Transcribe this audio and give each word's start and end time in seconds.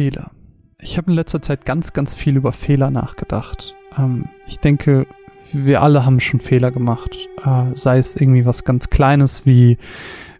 Fehler. 0.00 0.30
Ich 0.78 0.96
habe 0.96 1.10
in 1.10 1.14
letzter 1.14 1.42
Zeit 1.42 1.66
ganz, 1.66 1.92
ganz 1.92 2.14
viel 2.14 2.34
über 2.38 2.52
Fehler 2.52 2.90
nachgedacht. 2.90 3.74
Ähm, 3.98 4.30
ich 4.46 4.58
denke, 4.58 5.06
wir 5.52 5.82
alle 5.82 6.06
haben 6.06 6.20
schon 6.20 6.40
Fehler 6.40 6.70
gemacht. 6.70 7.18
Äh, 7.44 7.64
sei 7.74 7.98
es 7.98 8.16
irgendwie 8.16 8.46
was 8.46 8.64
ganz 8.64 8.88
Kleines 8.88 9.44
wie 9.44 9.76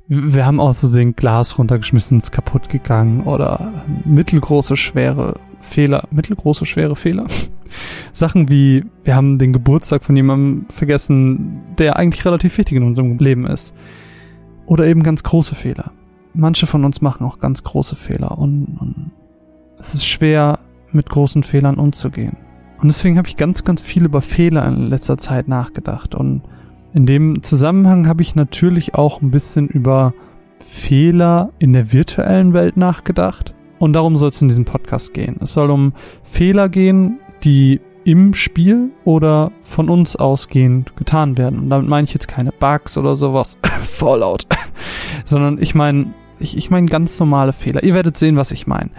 wir 0.08 0.46
haben 0.46 0.60
aus 0.60 0.80
Versehen 0.80 1.14
Glas 1.14 1.58
runtergeschmissen, 1.58 2.18
ist 2.20 2.32
kaputt 2.32 2.70
gegangen 2.70 3.24
oder 3.24 3.84
mittelgroße, 4.06 4.76
schwere 4.76 5.34
Fehler, 5.61 6.08
mittelgroße, 6.11 6.64
schwere 6.64 6.96
Fehler. 6.96 7.27
Sachen 8.14 8.48
wie, 8.48 8.86
wir 9.04 9.14
haben 9.14 9.38
den 9.38 9.52
Geburtstag 9.52 10.04
von 10.04 10.16
jemandem 10.16 10.70
vergessen, 10.70 11.61
der 11.77 11.96
eigentlich 11.96 12.24
relativ 12.24 12.56
wichtig 12.56 12.79
in 12.79 12.84
unserem 12.84 13.18
Leben 13.18 13.46
ist. 13.46 13.74
Oder 14.64 14.86
eben 14.86 15.02
ganz 15.02 15.22
große 15.22 15.54
Fehler. 15.54 15.92
Manche 16.32 16.66
von 16.66 16.82
uns 16.86 17.02
machen 17.02 17.27
auch 17.27 17.40
ganz 17.40 17.62
große 17.62 17.95
Fehler 17.95 18.38
und, 18.38 18.79
und 18.80 19.11
es 19.80 19.94
ist 19.94 20.06
schwer, 20.06 20.58
mit 20.92 21.08
großen 21.08 21.43
Fehlern 21.43 21.76
umzugehen. 21.76 22.36
Und 22.80 22.88
deswegen 22.88 23.18
habe 23.18 23.29
ich 23.29 23.36
ganz, 23.36 23.64
ganz 23.64 23.82
viel 23.82 24.04
über 24.04 24.22
Fehler 24.22 24.66
in 24.66 24.88
letzter 24.88 25.18
Zeit 25.18 25.48
nachgedacht. 25.48 26.14
Und 26.14 26.43
in 26.93 27.07
dem 27.07 27.43
Zusammenhang 27.43 28.07
habe 28.07 28.22
ich 28.22 28.35
natürlich 28.35 28.94
auch 28.94 29.21
ein 29.21 29.30
bisschen 29.30 29.68
über 29.68 30.14
Fehler 30.61 31.50
in 31.58 31.72
der 31.72 31.93
virtuellen 31.93 32.52
Welt 32.52 32.77
nachgedacht. 32.77 33.55
Und 33.78 33.94
darum 33.94 34.16
soll 34.16 34.28
es 34.30 34.42
in 34.42 34.48
diesem 34.48 34.64
Podcast 34.64 35.14
gehen. 35.14 35.36
Es 35.41 35.55
soll 35.55 35.70
um 35.70 35.92
Fehler 36.22 36.69
gehen, 36.69 37.19
die 37.44 37.80
im 38.05 38.34
Spiel 38.34 38.91
oder 39.05 39.52
von 39.60 39.88
uns 39.88 40.16
ausgehend 40.16 40.97
getan 40.97 41.38
werden. 41.38 41.58
Und 41.60 41.70
damit 41.70 41.88
meine 41.88 42.05
ich 42.05 42.14
jetzt 42.14 42.28
keine 42.28 42.52
Bugs 42.52 42.97
oder 42.98 43.14
sowas, 43.14 43.58
Fallout, 43.83 44.47
sondern 45.24 45.60
ich 45.60 45.74
meine, 45.74 46.14
ich, 46.38 46.56
ich 46.56 46.70
meine 46.70 46.86
ganz 46.86 47.19
normale 47.20 47.52
Fehler. 47.52 47.83
Ihr 47.83 47.94
werdet 47.94 48.16
sehen, 48.16 48.36
was 48.36 48.50
ich 48.50 48.66
meine 48.66 48.91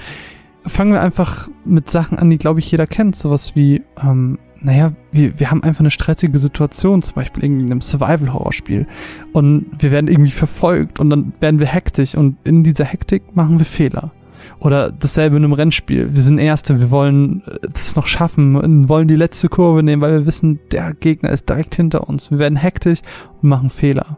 fangen 0.65 0.93
wir 0.93 1.01
einfach 1.01 1.49
mit 1.65 1.89
Sachen 1.89 2.17
an, 2.17 2.29
die, 2.29 2.37
glaube 2.37 2.59
ich, 2.59 2.71
jeder 2.71 2.87
kennt. 2.87 3.15
Sowas 3.15 3.55
wie, 3.55 3.81
ähm, 4.01 4.37
naja, 4.59 4.93
wir, 5.11 5.39
wir 5.39 5.51
haben 5.51 5.63
einfach 5.63 5.79
eine 5.79 5.91
stressige 5.91 6.37
Situation, 6.37 7.01
zum 7.01 7.15
Beispiel 7.15 7.43
irgendwie 7.43 7.63
in 7.65 7.71
einem 7.71 7.81
Survival-Horror-Spiel. 7.81 8.87
Und 9.33 9.65
wir 9.79 9.91
werden 9.91 10.07
irgendwie 10.07 10.31
verfolgt 10.31 10.99
und 10.99 11.09
dann 11.09 11.33
werden 11.39 11.59
wir 11.59 11.67
hektisch 11.67 12.15
und 12.15 12.37
in 12.43 12.63
dieser 12.63 12.85
Hektik 12.85 13.35
machen 13.35 13.57
wir 13.59 13.65
Fehler. 13.65 14.11
Oder 14.59 14.91
dasselbe 14.91 15.37
in 15.37 15.43
einem 15.43 15.53
Rennspiel. 15.53 16.13
Wir 16.13 16.21
sind 16.21 16.37
Erste, 16.37 16.79
wir 16.79 16.91
wollen 16.91 17.43
äh, 17.45 17.67
das 17.73 17.95
noch 17.95 18.07
schaffen, 18.07 18.89
wollen 18.89 19.07
die 19.07 19.15
letzte 19.15 19.49
Kurve 19.49 19.83
nehmen, 19.83 20.01
weil 20.01 20.13
wir 20.13 20.25
wissen, 20.25 20.59
der 20.71 20.93
Gegner 20.93 21.29
ist 21.31 21.49
direkt 21.49 21.75
hinter 21.75 22.07
uns. 22.07 22.31
Wir 22.31 22.39
werden 22.39 22.55
hektisch 22.55 22.99
und 23.41 23.49
machen 23.49 23.69
Fehler. 23.69 24.17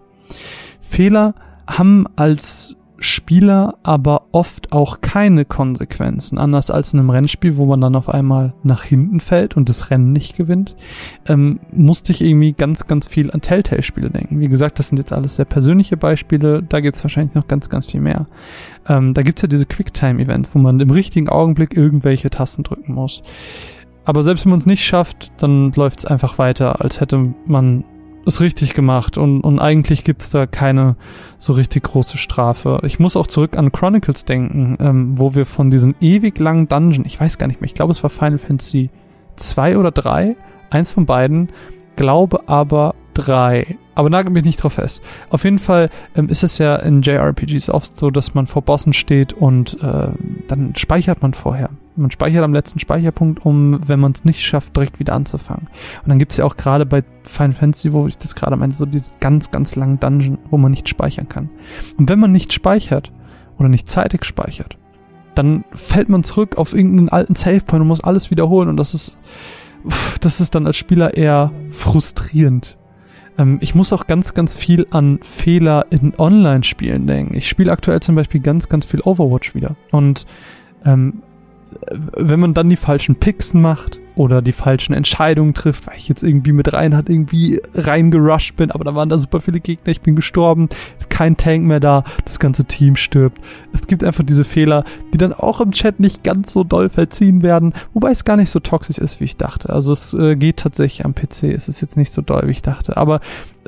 Fehler 0.81 1.35
haben 1.67 2.05
als 2.15 2.75
Spieler 3.03 3.75
aber 3.83 4.23
oft 4.31 4.71
auch 4.71 5.01
keine 5.01 5.45
Konsequenzen. 5.45 6.37
Anders 6.37 6.71
als 6.71 6.93
in 6.93 6.99
einem 6.99 7.09
Rennspiel, 7.09 7.57
wo 7.57 7.65
man 7.65 7.81
dann 7.81 7.95
auf 7.95 8.07
einmal 8.07 8.53
nach 8.63 8.83
hinten 8.83 9.19
fällt 9.19 9.57
und 9.57 9.67
das 9.67 9.89
Rennen 9.89 10.13
nicht 10.13 10.37
gewinnt, 10.37 10.75
ähm, 11.27 11.59
musste 11.71 12.13
ich 12.13 12.21
irgendwie 12.21 12.53
ganz, 12.53 12.87
ganz 12.87 13.07
viel 13.07 13.29
an 13.31 13.41
Telltale-Spiele 13.41 14.09
denken. 14.09 14.39
Wie 14.39 14.47
gesagt, 14.47 14.79
das 14.79 14.87
sind 14.87 14.97
jetzt 14.97 15.11
alles 15.11 15.35
sehr 15.35 15.45
persönliche 15.45 15.97
Beispiele, 15.97 16.63
da 16.63 16.79
gibt 16.79 16.95
es 16.95 17.03
wahrscheinlich 17.03 17.35
noch 17.35 17.47
ganz, 17.47 17.69
ganz 17.69 17.87
viel 17.87 18.01
mehr. 18.01 18.27
Ähm, 18.87 19.13
da 19.13 19.21
gibt's 19.21 19.41
ja 19.41 19.47
diese 19.47 19.65
Quicktime-Events, 19.65 20.55
wo 20.55 20.59
man 20.59 20.79
im 20.79 20.89
richtigen 20.89 21.27
Augenblick 21.27 21.75
irgendwelche 21.75 22.29
Tasten 22.29 22.63
drücken 22.63 22.93
muss. 22.93 23.21
Aber 24.05 24.23
selbst 24.23 24.45
wenn 24.45 24.51
man 24.51 24.59
es 24.59 24.65
nicht 24.65 24.85
schafft, 24.85 25.31
dann 25.41 25.71
läuft 25.73 25.99
es 25.99 26.05
einfach 26.05 26.37
weiter, 26.37 26.81
als 26.81 27.01
hätte 27.01 27.33
man 27.45 27.83
es 28.25 28.41
richtig 28.41 28.73
gemacht 28.73 29.17
und, 29.17 29.41
und 29.41 29.59
eigentlich 29.59 30.03
gibt 30.03 30.21
es 30.21 30.29
da 30.29 30.45
keine 30.45 30.95
so 31.37 31.53
richtig 31.53 31.83
große 31.83 32.17
Strafe. 32.17 32.79
Ich 32.83 32.99
muss 32.99 33.15
auch 33.15 33.27
zurück 33.27 33.57
an 33.57 33.71
Chronicles 33.71 34.25
denken, 34.25 34.77
ähm, 34.79 35.19
wo 35.19 35.35
wir 35.35 35.45
von 35.45 35.69
diesem 35.69 35.95
ewig 35.99 36.39
langen 36.39 36.67
Dungeon, 36.67 37.05
ich 37.05 37.19
weiß 37.19 37.37
gar 37.37 37.47
nicht 37.47 37.61
mehr, 37.61 37.67
ich 37.67 37.75
glaube 37.75 37.91
es 37.91 38.03
war 38.03 38.09
Final 38.09 38.37
Fantasy 38.37 38.89
2 39.35 39.77
oder 39.77 39.91
3, 39.91 40.35
eins 40.69 40.91
von 40.91 41.05
beiden, 41.05 41.49
glaube 41.95 42.47
aber 42.47 42.95
3. 43.13 43.77
Aber 43.95 44.09
nagel 44.09 44.31
mich 44.31 44.43
nicht 44.43 44.57
drauf 44.57 44.73
fest. 44.73 45.01
Auf 45.29 45.43
jeden 45.43 45.59
Fall 45.59 45.89
ähm, 46.15 46.29
ist 46.29 46.43
es 46.43 46.57
ja 46.57 46.75
in 46.77 47.01
JRPGs 47.01 47.69
oft 47.69 47.97
so, 47.97 48.09
dass 48.09 48.33
man 48.33 48.47
vor 48.47 48.63
Bossen 48.63 48.93
steht 48.93 49.33
und 49.33 49.77
äh, 49.83 50.07
dann 50.47 50.75
speichert 50.75 51.21
man 51.21 51.33
vorher. 51.33 51.69
Man 51.95 52.11
speichert 52.11 52.43
am 52.43 52.53
letzten 52.53 52.79
Speicherpunkt, 52.79 53.45
um, 53.45 53.79
wenn 53.87 53.99
man 53.99 54.13
es 54.13 54.25
nicht 54.25 54.43
schafft, 54.43 54.75
direkt 54.75 54.99
wieder 54.99 55.13
anzufangen. 55.13 55.67
Und 56.03 56.09
dann 56.09 56.19
gibt 56.19 56.31
es 56.31 56.37
ja 56.37 56.45
auch 56.45 56.57
gerade 56.57 56.85
bei 56.85 57.03
Final 57.23 57.53
Fantasy, 57.53 57.93
wo 57.93 58.07
ich 58.07 58.17
das 58.17 58.35
gerade 58.35 58.55
meinte, 58.55 58.75
so 58.75 58.85
diese 58.85 59.11
ganz, 59.19 59.51
ganz 59.51 59.75
langen 59.75 59.99
Dungeon, 59.99 60.39
wo 60.49 60.57
man 60.57 60.71
nicht 60.71 60.89
speichern 60.89 61.29
kann. 61.29 61.49
Und 61.97 62.09
wenn 62.09 62.19
man 62.19 62.31
nicht 62.31 62.51
speichert 62.53 63.11
oder 63.57 63.69
nicht 63.69 63.87
zeitig 63.87 64.25
speichert, 64.25 64.77
dann 65.35 65.63
fällt 65.73 66.09
man 66.09 66.23
zurück 66.23 66.57
auf 66.57 66.73
irgendeinen 66.73 67.09
alten 67.09 67.35
Savepoint 67.35 67.81
und 67.81 67.87
muss 67.87 68.03
alles 68.03 68.31
wiederholen 68.31 68.69
und 68.69 68.77
das 68.77 68.93
ist, 68.93 69.17
das 70.21 70.41
ist 70.41 70.55
dann 70.55 70.67
als 70.67 70.77
Spieler 70.77 71.15
eher 71.15 71.51
frustrierend. 71.71 72.77
Ähm, 73.37 73.57
ich 73.61 73.75
muss 73.75 73.93
auch 73.93 74.07
ganz, 74.07 74.33
ganz 74.33 74.55
viel 74.55 74.87
an 74.91 75.19
Fehler 75.21 75.87
in 75.89 76.13
Online-Spielen 76.17 77.07
denken. 77.07 77.35
Ich 77.35 77.47
spiele 77.47 77.71
aktuell 77.71 77.99
zum 78.01 78.15
Beispiel 78.15 78.41
ganz, 78.41 78.69
ganz 78.69 78.85
viel 78.85 79.01
Overwatch 79.01 79.55
wieder 79.55 79.75
und 79.91 80.25
ähm, 80.85 81.23
wenn 81.89 82.39
man 82.39 82.53
dann 82.53 82.69
die 82.69 82.75
falschen 82.75 83.15
Picks 83.15 83.53
macht 83.53 83.99
oder 84.15 84.41
die 84.41 84.51
falschen 84.51 84.93
Entscheidungen 84.93 85.53
trifft, 85.53 85.87
weil 85.87 85.97
ich 85.97 86.07
jetzt 86.07 86.23
irgendwie 86.23 86.51
mit 86.51 86.71
Reinhard 86.71 87.09
irgendwie 87.09 87.61
reingerusht 87.73 88.55
bin, 88.55 88.71
aber 88.71 88.83
da 88.83 88.95
waren 88.95 89.09
da 89.09 89.17
super 89.17 89.39
viele 89.39 89.59
Gegner, 89.59 89.91
ich 89.91 90.01
bin 90.01 90.15
gestorben, 90.15 90.69
kein 91.09 91.37
Tank 91.37 91.65
mehr 91.65 91.79
da, 91.79 92.03
das 92.25 92.39
ganze 92.39 92.65
Team 92.65 92.95
stirbt. 92.95 93.39
Es 93.71 93.87
gibt 93.87 94.03
einfach 94.03 94.23
diese 94.23 94.43
Fehler, 94.43 94.83
die 95.13 95.17
dann 95.17 95.33
auch 95.33 95.61
im 95.61 95.71
Chat 95.71 95.99
nicht 95.99 96.23
ganz 96.23 96.53
so 96.53 96.63
doll 96.63 96.89
verziehen 96.89 97.41
werden, 97.41 97.73
wobei 97.93 98.11
es 98.11 98.25
gar 98.25 98.37
nicht 98.37 98.49
so 98.49 98.59
toxisch 98.59 98.97
ist, 98.97 99.19
wie 99.19 99.25
ich 99.25 99.37
dachte. 99.37 99.69
Also 99.69 99.93
es 99.93 100.13
äh, 100.13 100.35
geht 100.35 100.57
tatsächlich 100.57 101.05
am 101.05 101.15
PC, 101.15 101.43
es 101.43 101.67
ist 101.67 101.81
jetzt 101.81 101.97
nicht 101.97 102.13
so 102.13 102.21
doll, 102.21 102.43
wie 102.45 102.51
ich 102.51 102.61
dachte, 102.61 102.97
aber 102.97 103.19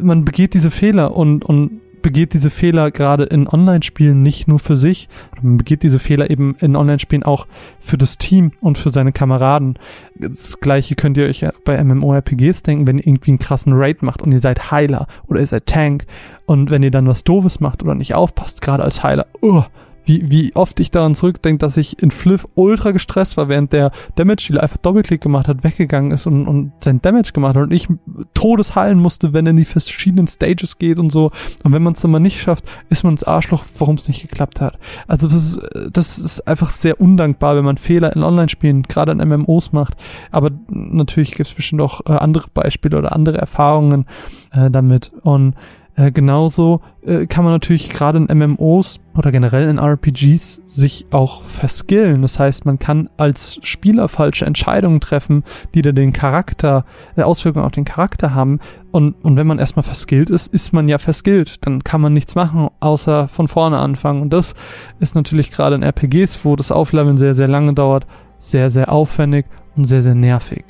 man 0.02 0.26
begeht 0.26 0.54
diese 0.54 0.72
Fehler 0.72 1.16
und, 1.16 1.44
und 1.46 1.82
begeht 2.06 2.36
diese 2.36 2.52
Fehler 2.52 2.92
gerade 2.92 3.24
in 3.24 3.48
Online-Spielen 3.48 4.22
nicht 4.22 4.48
nur 4.48 4.60
für 4.60 4.76
sich, 4.76 5.10
man 5.42 5.58
begeht 5.58 5.82
diese 5.82 5.98
Fehler 5.98 6.30
eben 6.30 6.56
in 6.60 6.76
Online-Spielen 6.76 7.24
auch 7.24 7.48
für 7.80 7.98
das 7.98 8.20
Team 8.20 8.52
und 8.62 8.78
für 8.78 8.92
seine 8.92 9.12
Kameraden. 9.12 9.80
Das 10.14 10.60
gleiche 10.60 10.94
könnt 10.94 11.18
ihr 11.18 11.26
euch 11.26 11.44
bei 11.64 11.84
MMORPGs 11.84 12.62
denken, 12.62 12.86
wenn 12.86 13.00
ihr 13.00 13.08
irgendwie 13.08 13.32
einen 13.32 13.40
krassen 13.40 13.74
Raid 13.74 14.04
macht 14.04 14.22
und 14.22 14.32
ihr 14.32 14.38
seid 14.38 14.70
Heiler 14.70 15.08
oder 15.26 15.40
ihr 15.40 15.48
seid 15.48 15.66
Tank 15.66 16.06
und 16.46 16.70
wenn 16.70 16.84
ihr 16.84 16.92
dann 16.92 17.08
was 17.08 17.24
Doofes 17.24 17.60
macht 17.60 17.82
oder 17.82 17.96
nicht 17.96 18.14
aufpasst, 18.14 18.62
gerade 18.62 18.84
als 18.84 19.02
Heiler, 19.02 19.26
uh, 19.42 19.64
wie, 20.06 20.30
wie 20.30 20.56
oft 20.56 20.80
ich 20.80 20.92
daran 20.92 21.16
zurückdenke, 21.16 21.60
dass 21.60 21.78
ich 21.78 22.02
in 22.02 22.12
Fliff 22.12 22.48
ultra 22.56 22.92
gestresst 22.92 23.38
war, 23.38 23.50
während 23.50 23.74
der 23.74 23.92
Damage-Dealer 24.16 24.64
einfach 24.64 24.78
Doppelklick 24.78 25.22
gemacht 25.22 25.48
hat, 25.48 25.64
weggegangen 25.64 26.12
ist 26.12 26.28
und, 26.28 26.48
und 26.48 26.72
sein 26.84 27.02
Damage 27.02 27.32
gemacht 27.34 27.56
hat 27.56 27.64
und 27.64 27.74
ich 27.74 27.88
Todes 28.34 28.76
heilen 28.76 29.00
musste, 29.00 29.34
wenn 29.34 29.46
er 29.48 29.52
in 29.52 29.58
die 29.58 29.66
verschiedenen 29.66 30.28
Stages 30.28 30.78
geht 30.78 31.00
und 31.00 31.12
so. 31.12 31.32
Und 31.64 31.74
wenn 31.74 31.84
man 31.84 31.94
es 31.94 32.02
dann 32.02 32.12
mal 32.12 32.20
nicht 32.20 32.40
schafft, 32.40 32.66
ist 32.90 33.04
man 33.04 33.14
ins 33.14 33.24
Arschloch, 33.24 33.66
warum 33.80 33.96
es 33.96 34.08
nicht 34.08 34.22
geklappt 34.22 34.62
hat. 34.62 34.78
Also 35.08 35.28
das 35.28 35.36
ist, 35.36 35.60
das 35.92 36.20
ist 36.20 36.48
einfach 36.48 36.70
sehr 36.70 37.02
undankbar, 37.02 37.56
wenn 37.56 37.66
man 37.66 37.78
Fehler 37.78 38.16
in 38.16 38.24
Online-Spielen, 38.24 38.84
gerade 38.84 39.12
in 39.12 39.18
MMOs 39.18 39.72
macht. 39.72 39.96
Aber 40.32 40.52
natürlich 40.70 41.32
gibt 41.32 41.50
es 41.50 41.56
bestimmt 41.56 41.82
auch 41.82 42.02
äh, 42.06 42.14
andere 42.14 42.48
Beispiele 42.54 42.98
oder 42.98 43.16
andere 43.16 43.38
Erfahrungen 43.38 44.06
äh, 44.52 44.70
damit. 44.70 45.12
Und 45.24 45.56
äh, 45.98 46.12
genauso 46.12 46.82
äh, 47.06 47.26
kann 47.26 47.46
man 47.46 47.54
natürlich 47.54 47.90
gerade 47.90 48.18
in 48.18 48.38
MMOs 48.38 49.00
oder 49.16 49.32
generell 49.32 49.70
in 49.70 49.78
RPGs 49.78 50.62
sich 50.66 51.06
auch 51.12 51.44
verskillen. 51.44 52.22
Das 52.22 52.38
heißt, 52.38 52.66
man 52.66 52.80
kann 52.80 53.10
als 53.16 53.60
Spieler 53.62 54.10
falsche 54.10 54.46
Entscheidungen 54.46 55.00
treffen, 55.00 55.44
die 55.74 55.82
da 55.82 55.94
den 55.94 56.12
Charakter, 56.12 56.86
äh, 57.16 57.22
Auswirkungen 57.22 57.66
auf 57.66 57.72
den 57.72 57.86
Charakter 57.86 58.36
haben. 58.36 58.60
Und, 58.92 59.16
und 59.24 59.38
wenn 59.38 59.48
man 59.48 59.58
erstmal 59.58 59.84
verskillt 59.84 60.30
ist, 60.30 60.54
ist 60.54 60.74
man 60.74 60.90
ja 60.90 60.98
verskillt. 60.98 61.66
Dann 61.66 61.84
kann 61.84 62.02
man 62.02 62.12
nichts 62.12 62.36
machen, 62.36 62.68
außer 62.82 63.30
von 63.30 63.48
vorne 63.48 63.80
anfangen. 63.80 64.22
Und 64.22 64.34
das 64.34 64.54
ist 65.00 65.16
natürlich 65.16 65.52
gerade 65.52 65.76
in 65.76 65.84
RPGs, 65.84 66.44
wo 66.44 66.58
das 66.58 66.74
Aufleveln 66.74 67.18
sehr, 67.18 67.34
sehr 67.34 67.48
lange 67.48 67.74
dauert, 67.74 68.06
sehr, 68.38 68.70
sehr 68.70 68.92
aufwendig 68.92 69.46
und 69.78 69.86
sehr, 69.86 70.02
sehr 70.02 70.16
nervig. 70.16 70.66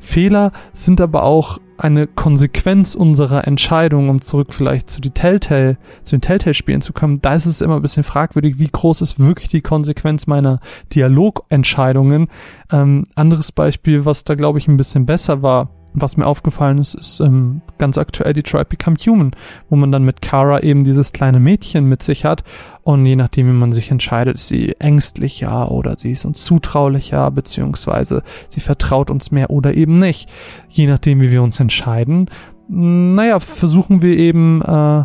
Fehler 0.00 0.50
sind 0.72 1.00
aber 1.00 1.22
auch 1.22 1.58
eine 1.78 2.06
Konsequenz 2.06 2.94
unserer 2.94 3.46
Entscheidung, 3.46 4.08
um 4.08 4.20
zurück 4.20 4.52
vielleicht 4.52 4.90
zu, 4.90 5.00
die 5.00 5.10
Telltale, 5.10 5.78
zu 6.02 6.16
den 6.16 6.20
Telltale-Spielen 6.20 6.80
zu 6.80 6.92
kommen, 6.92 7.22
da 7.22 7.34
ist 7.34 7.46
es 7.46 7.60
immer 7.60 7.76
ein 7.76 7.82
bisschen 7.82 8.02
fragwürdig, 8.02 8.58
wie 8.58 8.68
groß 8.68 9.00
ist 9.02 9.18
wirklich 9.18 9.48
die 9.48 9.60
Konsequenz 9.60 10.26
meiner 10.26 10.60
Dialogentscheidungen. 10.94 12.28
Ähm, 12.70 13.04
anderes 13.14 13.52
Beispiel, 13.52 14.04
was 14.04 14.24
da 14.24 14.34
glaube 14.34 14.58
ich 14.58 14.68
ein 14.68 14.76
bisschen 14.76 15.06
besser 15.06 15.42
war, 15.42 15.70
was 16.00 16.16
mir 16.16 16.26
aufgefallen 16.26 16.78
ist, 16.78 16.94
ist 16.94 17.20
ähm, 17.20 17.62
ganz 17.78 17.98
aktuell 17.98 18.32
Detroit 18.32 18.68
Become 18.68 18.96
Human, 19.06 19.32
wo 19.68 19.76
man 19.76 19.92
dann 19.92 20.04
mit 20.04 20.22
Kara 20.22 20.60
eben 20.60 20.84
dieses 20.84 21.12
kleine 21.12 21.40
Mädchen 21.40 21.86
mit 21.88 22.02
sich 22.02 22.24
hat 22.24 22.44
und 22.82 23.04
je 23.06 23.16
nachdem, 23.16 23.48
wie 23.48 23.52
man 23.52 23.72
sich 23.72 23.90
entscheidet, 23.90 24.36
ist 24.36 24.48
sie 24.48 24.74
ängstlicher 24.78 25.70
oder 25.70 25.96
sie 25.98 26.10
ist 26.10 26.24
uns 26.24 26.44
zutraulicher, 26.44 27.30
beziehungsweise 27.30 28.22
sie 28.48 28.60
vertraut 28.60 29.10
uns 29.10 29.30
mehr 29.30 29.50
oder 29.50 29.74
eben 29.74 29.96
nicht. 29.96 30.28
Je 30.68 30.86
nachdem, 30.86 31.20
wie 31.20 31.30
wir 31.30 31.42
uns 31.42 31.60
entscheiden, 31.60 32.30
naja, 32.68 33.40
versuchen 33.40 34.02
wir 34.02 34.16
eben 34.16 34.62
äh, 34.62 35.04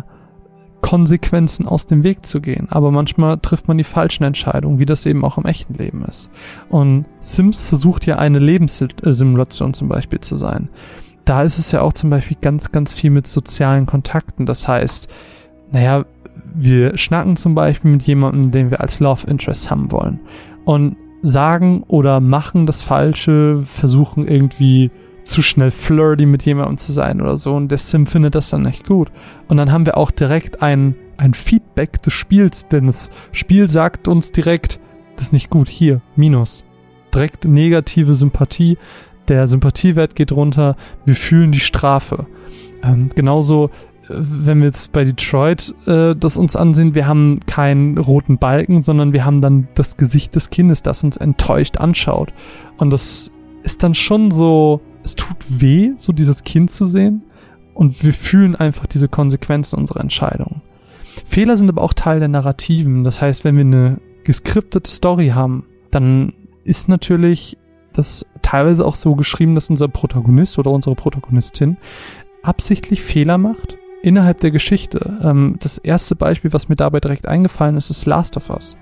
Konsequenzen 0.84 1.66
aus 1.66 1.86
dem 1.86 2.02
Weg 2.02 2.26
zu 2.26 2.42
gehen. 2.42 2.68
Aber 2.70 2.90
manchmal 2.90 3.38
trifft 3.38 3.68
man 3.68 3.78
die 3.78 3.84
falschen 3.84 4.22
Entscheidungen, 4.22 4.78
wie 4.78 4.84
das 4.84 5.06
eben 5.06 5.24
auch 5.24 5.38
im 5.38 5.46
echten 5.46 5.72
Leben 5.72 6.04
ist. 6.04 6.30
Und 6.68 7.06
Sims 7.20 7.64
versucht 7.64 8.04
ja 8.04 8.18
eine 8.18 8.38
Lebenssimulation 8.38 9.72
zum 9.72 9.88
Beispiel 9.88 10.20
zu 10.20 10.36
sein. 10.36 10.68
Da 11.24 11.42
ist 11.42 11.58
es 11.58 11.72
ja 11.72 11.80
auch 11.80 11.94
zum 11.94 12.10
Beispiel 12.10 12.36
ganz, 12.38 12.70
ganz 12.70 12.92
viel 12.92 13.08
mit 13.08 13.26
sozialen 13.26 13.86
Kontakten. 13.86 14.44
Das 14.44 14.68
heißt, 14.68 15.08
naja, 15.72 16.04
wir 16.54 16.98
schnacken 16.98 17.36
zum 17.36 17.54
Beispiel 17.54 17.90
mit 17.90 18.02
jemandem, 18.02 18.50
den 18.50 18.70
wir 18.70 18.82
als 18.82 19.00
Love 19.00 19.26
Interest 19.26 19.70
haben 19.70 19.90
wollen. 19.90 20.20
Und 20.66 20.96
sagen 21.22 21.82
oder 21.88 22.20
machen 22.20 22.66
das 22.66 22.82
Falsche, 22.82 23.62
versuchen 23.62 24.28
irgendwie 24.28 24.90
zu 25.24 25.42
schnell 25.42 25.70
flirty 25.70 26.26
mit 26.26 26.44
jemandem 26.44 26.78
zu 26.78 26.92
sein 26.92 27.20
oder 27.20 27.36
so 27.36 27.54
und 27.54 27.68
der 27.68 27.78
Sim 27.78 28.06
findet 28.06 28.34
das 28.34 28.50
dann 28.50 28.62
nicht 28.62 28.86
gut. 28.86 29.10
Und 29.48 29.56
dann 29.56 29.72
haben 29.72 29.86
wir 29.86 29.96
auch 29.96 30.10
direkt 30.10 30.62
ein, 30.62 30.94
ein 31.16 31.34
Feedback 31.34 32.00
des 32.02 32.12
Spiels, 32.12 32.68
denn 32.68 32.86
das 32.86 33.10
Spiel 33.32 33.68
sagt 33.68 34.06
uns 34.06 34.32
direkt, 34.32 34.78
das 35.16 35.26
ist 35.26 35.32
nicht 35.32 35.50
gut, 35.50 35.68
hier, 35.68 36.00
Minus. 36.14 36.64
Direkt 37.12 37.44
negative 37.44 38.14
Sympathie, 38.14 38.76
der 39.28 39.46
Sympathiewert 39.46 40.14
geht 40.14 40.32
runter, 40.32 40.76
wir 41.04 41.16
fühlen 41.16 41.52
die 41.52 41.60
Strafe. 41.60 42.26
Ähm, 42.82 43.10
genauso, 43.14 43.66
äh, 44.08 44.08
wenn 44.10 44.58
wir 44.58 44.66
jetzt 44.66 44.92
bei 44.92 45.04
Detroit 45.04 45.74
äh, 45.86 46.14
das 46.14 46.36
uns 46.36 46.56
ansehen, 46.56 46.94
wir 46.94 47.06
haben 47.06 47.40
keinen 47.46 47.96
roten 47.96 48.38
Balken, 48.38 48.82
sondern 48.82 49.12
wir 49.12 49.24
haben 49.24 49.40
dann 49.40 49.68
das 49.74 49.96
Gesicht 49.96 50.34
des 50.34 50.50
Kindes, 50.50 50.82
das 50.82 51.02
uns 51.04 51.16
enttäuscht 51.16 51.78
anschaut. 51.78 52.32
Und 52.76 52.92
das 52.92 53.30
ist 53.62 53.82
dann 53.82 53.94
schon 53.94 54.30
so, 54.30 54.80
es 55.04 55.14
tut 55.14 55.36
weh, 55.48 55.92
so 55.98 56.12
dieses 56.12 56.42
Kind 56.42 56.70
zu 56.70 56.84
sehen. 56.84 57.22
Und 57.74 58.02
wir 58.02 58.14
fühlen 58.14 58.56
einfach 58.56 58.86
diese 58.86 59.08
Konsequenzen 59.08 59.76
unserer 59.78 60.00
Entscheidungen. 60.00 60.62
Fehler 61.26 61.56
sind 61.56 61.68
aber 61.68 61.82
auch 61.82 61.92
Teil 61.92 62.18
der 62.18 62.28
Narrativen. 62.28 63.04
Das 63.04 63.20
heißt, 63.20 63.44
wenn 63.44 63.56
wir 63.56 63.64
eine 63.64 64.00
geskriptete 64.24 64.90
Story 64.90 65.28
haben, 65.28 65.66
dann 65.90 66.32
ist 66.64 66.88
natürlich 66.88 67.58
das 67.92 68.26
teilweise 68.42 68.84
auch 68.84 68.94
so 68.94 69.14
geschrieben, 69.14 69.54
dass 69.54 69.70
unser 69.70 69.88
Protagonist 69.88 70.58
oder 70.58 70.70
unsere 70.70 70.96
Protagonistin 70.96 71.76
absichtlich 72.42 73.02
Fehler 73.02 73.38
macht 73.38 73.76
innerhalb 74.02 74.40
der 74.40 74.50
Geschichte. 74.50 75.18
Ähm, 75.22 75.56
das 75.60 75.78
erste 75.78 76.16
Beispiel, 76.16 76.52
was 76.52 76.68
mir 76.68 76.76
dabei 76.76 77.00
direkt 77.00 77.26
eingefallen 77.26 77.76
ist, 77.76 77.90
ist 77.90 78.06
Last 78.06 78.36
of 78.36 78.50
Us. 78.50 78.76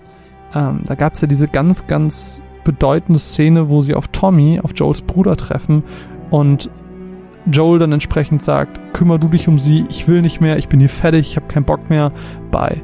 Ähm, 0.54 0.80
da 0.84 0.94
gab 0.94 1.14
es 1.14 1.20
ja 1.20 1.28
diese 1.28 1.48
ganz, 1.48 1.86
ganz 1.86 2.42
bedeutende 2.64 3.18
Szene, 3.18 3.70
wo 3.70 3.80
sie 3.80 3.94
auf 3.94 4.08
Tommy, 4.08 4.60
auf 4.60 4.72
Joels 4.74 5.02
Bruder 5.02 5.36
treffen 5.36 5.82
und 6.32 6.70
Joel 7.50 7.78
dann 7.78 7.92
entsprechend 7.92 8.42
sagt, 8.42 8.80
kümmer 8.94 9.18
du 9.18 9.28
dich 9.28 9.48
um 9.48 9.58
sie, 9.58 9.84
ich 9.90 10.08
will 10.08 10.22
nicht 10.22 10.40
mehr, 10.40 10.56
ich 10.56 10.68
bin 10.68 10.80
hier 10.80 10.88
fertig, 10.88 11.28
ich 11.28 11.36
habe 11.36 11.46
keinen 11.46 11.64
Bock 11.64 11.90
mehr, 11.90 12.10
bye. 12.50 12.82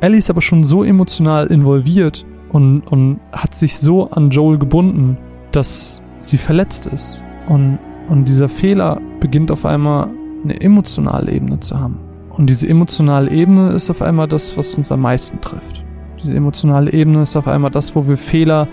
Ellie 0.00 0.18
ist 0.18 0.30
aber 0.30 0.40
schon 0.40 0.64
so 0.64 0.82
emotional 0.82 1.46
involviert 1.48 2.24
und, 2.48 2.80
und 2.82 3.20
hat 3.32 3.54
sich 3.54 3.78
so 3.78 4.10
an 4.10 4.30
Joel 4.30 4.58
gebunden, 4.58 5.18
dass 5.52 6.02
sie 6.22 6.38
verletzt 6.38 6.86
ist. 6.86 7.22
Und, 7.48 7.78
und 8.08 8.28
dieser 8.28 8.48
Fehler 8.48 9.00
beginnt 9.20 9.50
auf 9.50 9.66
einmal 9.66 10.08
eine 10.42 10.58
emotionale 10.60 11.32
Ebene 11.32 11.60
zu 11.60 11.78
haben. 11.78 11.98
Und 12.30 12.48
diese 12.48 12.68
emotionale 12.68 13.30
Ebene 13.30 13.70
ist 13.72 13.90
auf 13.90 14.00
einmal 14.00 14.28
das, 14.28 14.56
was 14.56 14.74
uns 14.74 14.90
am 14.90 15.00
meisten 15.00 15.40
trifft. 15.40 15.84
Diese 16.22 16.34
emotionale 16.34 16.92
Ebene 16.92 17.22
ist 17.22 17.36
auf 17.36 17.48
einmal 17.48 17.70
das, 17.70 17.94
wo 17.94 18.08
wir 18.08 18.16
Fehler 18.16 18.68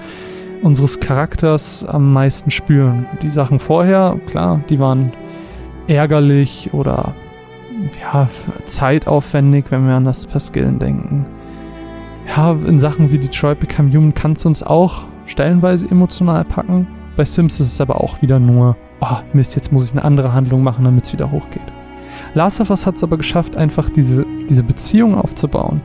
unseres 0.64 1.00
Charakters 1.00 1.86
am 1.86 2.14
meisten 2.14 2.50
spüren. 2.50 3.06
Die 3.22 3.30
Sachen 3.30 3.60
vorher, 3.60 4.18
klar, 4.28 4.62
die 4.70 4.80
waren 4.80 5.12
ärgerlich 5.88 6.70
oder 6.74 7.14
ja, 8.02 8.30
zeitaufwendig, 8.66 9.66
wenn 9.70 9.86
wir 9.88 9.96
an 9.96 10.06
das 10.06 10.26
Verskillen 10.26 10.80
denken. 10.80 11.26
Ja, 12.28 12.54
in 12.54 12.80
Sachen 12.80 13.12
wie 13.12 13.18
Detroit 13.18 13.60
Become 13.60 13.92
Human 13.92 14.14
kannst 14.14 14.46
du 14.46 14.50
uns 14.50 14.64
auch 14.64 15.04
stellenweise 15.26 15.90
emotional 15.90 16.46
packen. 16.46 16.88
Bei 17.18 17.26
Sims 17.26 17.60
ist 17.60 17.74
es 17.74 17.82
aber 17.82 18.02
auch 18.02 18.22
wieder 18.22 18.40
nur, 18.40 18.78
oh 19.02 19.18
Mist, 19.34 19.56
jetzt 19.56 19.72
muss 19.72 19.86
ich 19.86 19.92
eine 19.92 20.06
andere 20.06 20.34
Handlung 20.34 20.64
machen, 20.64 20.86
damit 20.86 21.04
es 21.04 21.14
wieder 21.14 21.30
hochgeht. 21.30 21.62
Last 22.34 22.62
of 22.62 22.70
Us 22.70 22.86
hat 22.86 22.96
es 22.96 23.04
aber 23.04 23.18
geschafft, 23.18 23.58
einfach 23.58 23.90
diese, 23.90 24.26
diese 24.50 24.64
Beziehung 24.64 25.16
aufzubauen 25.16 25.82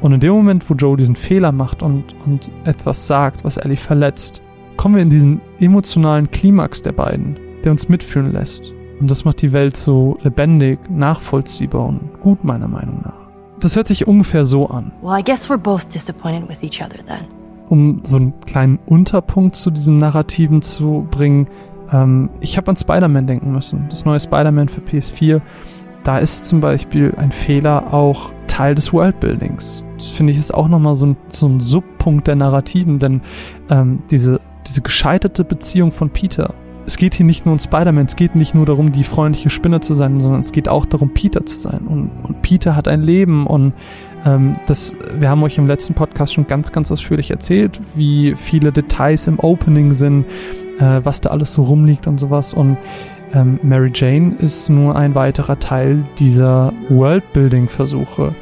und 0.00 0.12
in 0.12 0.20
dem 0.20 0.32
Moment, 0.32 0.68
wo 0.68 0.74
Joe 0.74 0.96
diesen 0.96 1.16
Fehler 1.16 1.52
macht 1.52 1.82
und, 1.82 2.04
und 2.24 2.50
etwas 2.64 3.06
sagt, 3.06 3.44
was 3.44 3.56
Ellie 3.56 3.76
verletzt, 3.76 4.42
kommen 4.76 4.94
wir 4.94 5.02
in 5.02 5.10
diesen 5.10 5.40
emotionalen 5.58 6.30
Klimax 6.30 6.82
der 6.82 6.92
beiden, 6.92 7.36
der 7.64 7.72
uns 7.72 7.88
mitfühlen 7.88 8.32
lässt. 8.32 8.72
Und 8.98 9.10
das 9.10 9.24
macht 9.24 9.42
die 9.42 9.52
Welt 9.52 9.76
so 9.76 10.18
lebendig, 10.22 10.78
nachvollziehbar 10.90 11.86
und 11.86 12.20
gut, 12.20 12.44
meiner 12.44 12.68
Meinung 12.68 13.02
nach. 13.04 13.20
Das 13.60 13.76
hört 13.76 13.88
sich 13.88 14.06
ungefähr 14.06 14.46
so 14.46 14.68
an. 14.68 14.92
Well, 15.02 15.18
I 15.18 15.22
guess 15.22 15.50
we're 15.50 15.58
both 15.58 15.92
disappointed 15.92 16.48
with 16.48 16.62
each 16.62 16.82
other 16.82 17.04
then. 17.06 17.26
Um 17.68 18.00
so 18.04 18.16
einen 18.16 18.40
kleinen 18.40 18.78
Unterpunkt 18.86 19.54
zu 19.54 19.70
diesem 19.70 19.98
Narrativen 19.98 20.62
zu 20.62 21.06
bringen, 21.10 21.46
ähm, 21.92 22.30
ich 22.40 22.56
habe 22.56 22.70
an 22.70 22.76
Spider-Man 22.76 23.26
denken 23.26 23.52
müssen. 23.52 23.86
Das 23.90 24.04
neue 24.04 24.20
Spider-Man 24.20 24.68
für 24.68 24.80
PS4. 24.80 25.40
Da 26.04 26.18
ist 26.18 26.46
zum 26.46 26.60
Beispiel 26.60 27.14
ein 27.16 27.32
Fehler 27.32 27.92
auch 27.92 28.32
Teil 28.50 28.74
des 28.74 28.92
Worldbuildings. 28.92 29.84
Das 29.96 30.10
finde 30.10 30.32
ich 30.32 30.38
ist 30.38 30.52
auch 30.52 30.66
nochmal 30.66 30.96
so 30.96 31.06
ein, 31.06 31.16
so 31.28 31.48
ein 31.48 31.60
Subpunkt 31.60 32.26
der 32.26 32.34
Narrativen, 32.34 32.98
denn 32.98 33.20
ähm, 33.70 34.00
diese, 34.10 34.40
diese 34.66 34.80
gescheiterte 34.80 35.44
Beziehung 35.44 35.92
von 35.92 36.10
Peter. 36.10 36.52
Es 36.84 36.96
geht 36.96 37.14
hier 37.14 37.26
nicht 37.26 37.46
nur 37.46 37.52
um 37.52 37.58
Spider-Man, 37.60 38.06
es 38.06 38.16
geht 38.16 38.34
nicht 38.34 38.54
nur 38.56 38.66
darum, 38.66 38.90
die 38.90 39.04
freundliche 39.04 39.50
Spinne 39.50 39.78
zu 39.78 39.94
sein, 39.94 40.20
sondern 40.20 40.40
es 40.40 40.50
geht 40.50 40.68
auch 40.68 40.84
darum, 40.84 41.14
Peter 41.14 41.46
zu 41.46 41.56
sein. 41.56 41.82
Und, 41.86 42.10
und 42.24 42.42
Peter 42.42 42.74
hat 42.74 42.88
ein 42.88 43.02
Leben 43.02 43.46
und 43.46 43.72
ähm, 44.26 44.56
das, 44.66 44.96
wir 45.16 45.30
haben 45.30 45.42
euch 45.44 45.56
im 45.56 45.68
letzten 45.68 45.94
Podcast 45.94 46.34
schon 46.34 46.48
ganz, 46.48 46.72
ganz 46.72 46.90
ausführlich 46.90 47.30
erzählt, 47.30 47.78
wie 47.94 48.34
viele 48.36 48.72
Details 48.72 49.28
im 49.28 49.38
Opening 49.38 49.92
sind, 49.92 50.24
äh, 50.80 51.00
was 51.04 51.20
da 51.20 51.30
alles 51.30 51.54
so 51.54 51.62
rumliegt 51.62 52.08
und 52.08 52.18
sowas. 52.18 52.52
Und 52.52 52.78
ähm, 53.32 53.58
Mary 53.62 53.90
Jane 53.94 54.34
ist 54.38 54.68
nur 54.68 54.96
ein 54.96 55.14
weiterer 55.14 55.58
Teil 55.58 56.04
dieser 56.18 56.72
Worldbuilding-Versuche. 56.88 58.34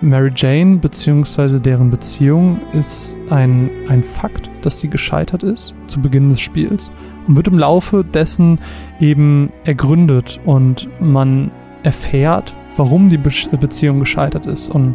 Mary 0.00 0.30
Jane 0.34 0.76
bzw. 0.76 1.58
deren 1.58 1.90
Beziehung 1.90 2.60
ist 2.72 3.18
ein, 3.30 3.70
ein 3.88 4.02
Fakt, 4.02 4.48
dass 4.62 4.80
sie 4.80 4.88
gescheitert 4.88 5.42
ist 5.42 5.74
zu 5.86 6.00
Beginn 6.00 6.30
des 6.30 6.40
Spiels 6.40 6.90
und 7.26 7.36
wird 7.36 7.48
im 7.48 7.58
Laufe 7.58 8.04
dessen 8.04 8.60
eben 9.00 9.50
ergründet 9.64 10.38
und 10.44 10.88
man 11.00 11.50
erfährt, 11.82 12.54
warum 12.76 13.10
die 13.10 13.16
Be 13.16 13.30
Beziehung 13.58 13.98
gescheitert 13.98 14.46
ist 14.46 14.70
und 14.70 14.94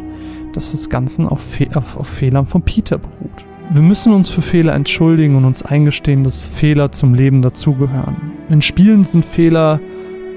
dass 0.54 0.72
das 0.72 0.90
Ganze 0.90 1.30
auf, 1.30 1.42
Fe 1.42 1.68
auf, 1.74 1.98
auf 1.98 2.08
Fehlern 2.08 2.46
von 2.46 2.62
Peter 2.62 2.98
beruht. 2.98 3.46
Wir 3.70 3.82
müssen 3.82 4.14
uns 4.14 4.30
für 4.30 4.42
Fehler 4.42 4.74
entschuldigen 4.74 5.36
und 5.36 5.46
uns 5.46 5.64
eingestehen, 5.64 6.24
dass 6.24 6.46
Fehler 6.46 6.92
zum 6.92 7.14
Leben 7.14 7.42
dazugehören. 7.42 8.34
In 8.50 8.62
Spielen 8.62 9.06
sind 9.06 9.24
Fehler, 9.24 9.80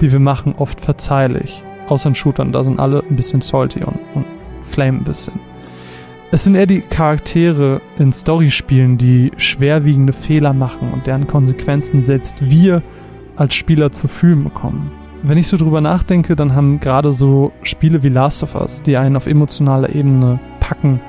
die 0.01 0.11
wir 0.11 0.19
machen, 0.19 0.55
oft 0.57 0.79
verzeihlich. 0.79 1.61
Außer 1.87 2.09
in 2.09 2.15
Shootern, 2.15 2.51
da 2.51 2.63
sind 2.63 2.79
alle 2.79 3.03
ein 3.09 3.15
bisschen 3.15 3.41
salty 3.41 3.83
und, 3.83 3.99
und 4.15 4.25
flame 4.61 4.99
ein 4.99 5.03
bisschen. 5.03 5.39
Es 6.31 6.45
sind 6.45 6.55
eher 6.55 6.65
die 6.65 6.81
Charaktere 6.81 7.81
in 7.99 8.11
Storyspielen, 8.11 8.97
die 8.97 9.31
schwerwiegende 9.37 10.13
Fehler 10.13 10.53
machen 10.53 10.89
und 10.91 11.05
deren 11.05 11.27
Konsequenzen 11.27 12.01
selbst 12.01 12.49
wir 12.49 12.81
als 13.35 13.53
Spieler 13.53 13.91
zu 13.91 14.07
fühlen 14.07 14.43
bekommen. 14.45 14.91
Wenn 15.23 15.37
ich 15.37 15.47
so 15.47 15.57
drüber 15.57 15.81
nachdenke, 15.81 16.35
dann 16.35 16.55
haben 16.55 16.79
gerade 16.79 17.11
so 17.11 17.51
Spiele 17.61 18.03
wie 18.03 18.09
Last 18.09 18.43
of 18.43 18.55
Us, 18.55 18.81
die 18.81 18.97
einen 18.97 19.15
auf 19.15 19.27
emotionaler 19.27 19.93
Ebene 19.93 20.39
packen, 20.59 20.99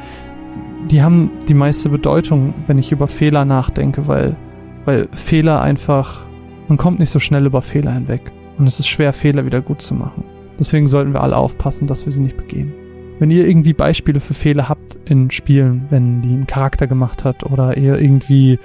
die 0.90 1.02
haben 1.02 1.30
die 1.48 1.54
meiste 1.54 1.88
Bedeutung, 1.88 2.54
wenn 2.66 2.78
ich 2.78 2.92
über 2.92 3.08
Fehler 3.08 3.44
nachdenke, 3.44 4.06
weil, 4.06 4.36
weil 4.84 5.08
Fehler 5.12 5.60
einfach, 5.60 6.26
man 6.68 6.78
kommt 6.78 6.98
nicht 6.98 7.10
so 7.10 7.18
schnell 7.18 7.46
über 7.46 7.62
Fehler 7.62 7.92
hinweg. 7.92 8.32
Und 8.58 8.66
es 8.66 8.78
ist 8.80 8.88
schwer, 8.88 9.12
Fehler 9.12 9.44
wieder 9.44 9.60
gut 9.60 9.82
zu 9.82 9.94
machen. 9.94 10.24
Deswegen 10.58 10.88
sollten 10.88 11.12
wir 11.12 11.22
alle 11.22 11.36
aufpassen, 11.36 11.86
dass 11.86 12.06
wir 12.06 12.12
sie 12.12 12.20
nicht 12.20 12.36
begehen. 12.36 12.72
Wenn 13.18 13.30
ihr 13.30 13.46
irgendwie 13.46 13.72
Beispiele 13.72 14.20
für 14.20 14.34
Fehler 14.34 14.68
habt 14.68 14.98
in 15.04 15.30
Spielen, 15.30 15.86
wenn 15.90 16.22
die 16.22 16.28
einen 16.28 16.46
Charakter 16.46 16.86
gemacht 16.86 17.24
hat 17.24 17.44
oder 17.44 17.76
ihr 17.76 17.98
irgendwie 17.98 18.58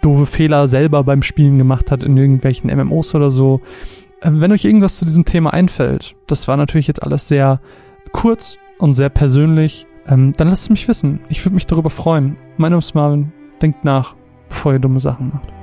doofe 0.00 0.26
Fehler 0.26 0.68
selber 0.68 1.02
beim 1.04 1.22
Spielen 1.22 1.58
gemacht 1.58 1.90
hat 1.90 2.04
in 2.04 2.16
irgendwelchen 2.16 2.74
MMOs 2.74 3.14
oder 3.14 3.30
so, 3.30 3.60
äh, 4.20 4.30
wenn 4.32 4.52
euch 4.52 4.64
irgendwas 4.64 4.98
zu 4.98 5.04
diesem 5.04 5.24
Thema 5.24 5.52
einfällt, 5.52 6.14
das 6.26 6.48
war 6.48 6.56
natürlich 6.56 6.86
jetzt 6.86 7.02
alles 7.02 7.28
sehr 7.28 7.60
kurz 8.12 8.58
und 8.78 8.94
sehr 8.94 9.08
persönlich, 9.08 9.86
ähm, 10.08 10.34
dann 10.36 10.48
lasst 10.48 10.64
es 10.64 10.70
mich 10.70 10.88
wissen. 10.88 11.20
Ich 11.28 11.44
würde 11.44 11.54
mich 11.54 11.66
darüber 11.66 11.90
freuen. 11.90 12.36
Mein 12.56 12.70
Name 12.70 12.80
ist 12.80 12.94
Marvin. 12.94 13.32
Denkt 13.62 13.84
nach, 13.84 14.14
bevor 14.48 14.72
ihr 14.72 14.78
dumme 14.78 15.00
Sachen 15.00 15.30
macht. 15.32 15.55